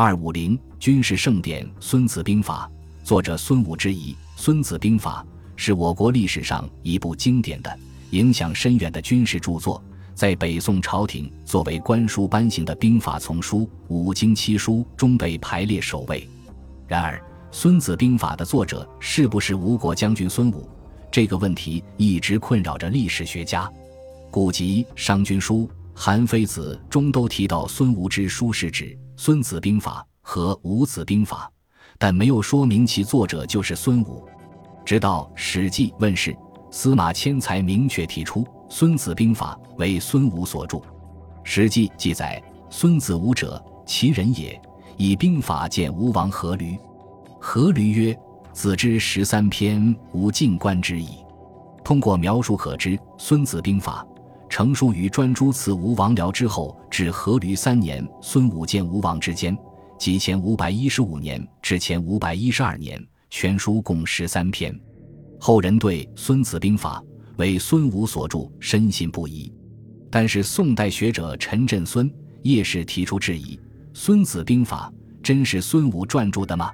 [0.00, 2.70] 二五零军事盛典《孙子兵法》，
[3.04, 4.12] 作者孙武之遗。
[4.36, 7.78] 《孙子兵法》是我国历史上一部经典的、
[8.10, 9.82] 影响深远的军事著作，
[10.14, 16.30] 在北宋朝廷作为官书颁行的兵法丛书五经七书中被排列首位。
[16.86, 17.18] 然而，
[17.50, 20.70] 《孙子兵法》的作者是不是吴国将军孙武？
[21.10, 23.68] 这个问题一直困扰着历史学家。
[24.30, 25.62] 古籍《商君书》
[25.92, 28.84] 《韩非子》中都提到孙吴之书是指
[29.20, 31.50] 《孙子兵法》和《吴子兵法》，
[31.98, 34.24] 但没有说明其作者就是孙武。
[34.86, 36.34] 直到《史记》问世，
[36.70, 40.78] 司马迁才明确提出《孙子兵法》为孙武所著。
[41.42, 44.58] 《史记》记载：“孙子武者，其人也，
[44.96, 46.78] 以兵法见吴王阖闾。
[47.40, 48.16] 阖闾曰
[48.54, 51.08] ：‘子之十三篇，吾尽观之矣。’
[51.82, 54.06] 通过描述可知，《孙子兵法》。”
[54.58, 59.56] 成书于专诸刺吴王僚之后至阖闾三年，孙武见吴王之间，
[60.00, 64.76] 即前五百一十五年至前五百一十二年，全书共十三篇。
[65.38, 67.00] 后人对《孙子兵法》
[67.36, 69.54] 为孙武所著深信不疑，
[70.10, 73.54] 但是宋代学者陈振孙、叶氏提出质疑：
[73.94, 76.72] 《孙子兵法》真是孙武撰著的吗？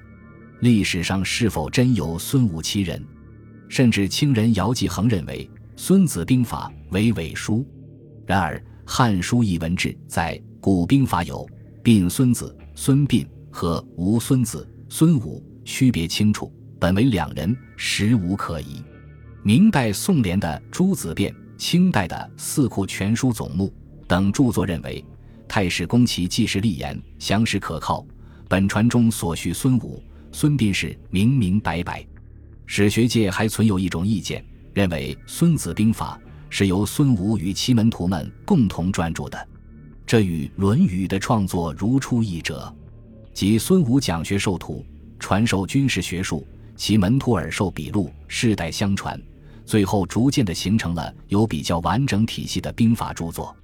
[0.60, 3.06] 历史上是否真有孙武其人？
[3.68, 5.46] 甚至清人姚继恒认为。
[5.76, 7.66] 《孙子兵法》为伪书，
[8.26, 11.46] 然而《汉书艺文志》在古兵法有
[11.82, 18.82] “并孙子”“孙膑”和“吴孙子”“孙武”，区别清楚，本为两人，实无可疑。
[19.42, 23.68] 明代宋濂的《诸子变》，清代的《四库全书总目》
[24.06, 25.04] 等著作认为，
[25.46, 28.06] 太史公其记事立言，详实可靠。
[28.48, 30.02] 本传中所叙孙武、
[30.32, 32.06] 孙膑是明明白白。
[32.66, 34.44] 史学界还存有一种意见。
[34.74, 39.48] 认为《孙子兵法》是由孙武与其门徒们共同撰著的，
[40.06, 42.72] 这与《论语》的创作如出一辙。
[43.32, 44.84] 即孙武讲学授徒，
[45.18, 49.20] 传授军事学术，其门徒耳授笔录，世代相传，
[49.66, 53.54] 最后逐渐的形成了有比较完整体系的兵法著作。